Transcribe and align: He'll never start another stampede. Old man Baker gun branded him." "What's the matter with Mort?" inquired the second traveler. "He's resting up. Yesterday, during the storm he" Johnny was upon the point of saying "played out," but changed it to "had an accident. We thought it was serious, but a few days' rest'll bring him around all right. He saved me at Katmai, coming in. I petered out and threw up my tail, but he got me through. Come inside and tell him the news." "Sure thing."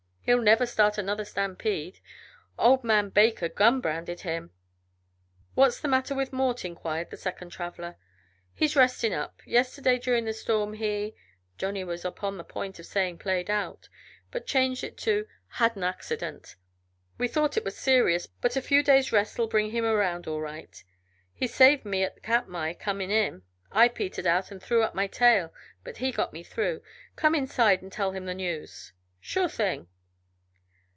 He'll 0.23 0.41
never 0.41 0.65
start 0.67 0.97
another 0.99 1.25
stampede. 1.25 1.99
Old 2.57 2.83
man 2.85 3.09
Baker 3.09 3.49
gun 3.49 3.81
branded 3.81 4.21
him." 4.21 4.51
"What's 5.55 5.81
the 5.81 5.89
matter 5.89 6.15
with 6.15 6.31
Mort?" 6.31 6.63
inquired 6.63 7.09
the 7.09 7.17
second 7.17 7.49
traveler. 7.49 7.97
"He's 8.53 8.75
resting 8.75 9.13
up. 9.13 9.41
Yesterday, 9.47 9.97
during 9.97 10.23
the 10.23 10.31
storm 10.31 10.73
he" 10.75 11.15
Johnny 11.57 11.83
was 11.83 12.05
upon 12.05 12.37
the 12.37 12.45
point 12.45 12.79
of 12.79 12.85
saying 12.85 13.17
"played 13.17 13.49
out," 13.49 13.89
but 14.29 14.45
changed 14.45 14.85
it 14.85 14.95
to 14.99 15.27
"had 15.47 15.75
an 15.75 15.83
accident. 15.83 16.55
We 17.17 17.27
thought 17.27 17.57
it 17.57 17.65
was 17.65 17.75
serious, 17.75 18.27
but 18.27 18.55
a 18.55 18.61
few 18.61 18.83
days' 18.83 19.11
rest'll 19.11 19.47
bring 19.47 19.71
him 19.71 19.83
around 19.83 20.27
all 20.27 20.39
right. 20.39 20.81
He 21.33 21.47
saved 21.47 21.83
me 21.83 22.03
at 22.03 22.23
Katmai, 22.23 22.75
coming 22.75 23.09
in. 23.09 23.41
I 23.71 23.89
petered 23.89 24.27
out 24.27 24.49
and 24.51 24.61
threw 24.63 24.83
up 24.83 24.95
my 24.95 25.07
tail, 25.07 25.51
but 25.83 25.97
he 25.97 26.11
got 26.11 26.31
me 26.31 26.43
through. 26.43 26.83
Come 27.17 27.33
inside 27.35 27.81
and 27.81 27.91
tell 27.91 28.11
him 28.11 28.25
the 28.27 28.35
news." 28.35 28.93
"Sure 29.19 29.49
thing." 29.49 29.87